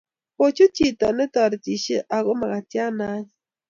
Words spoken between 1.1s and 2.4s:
netoretishie ago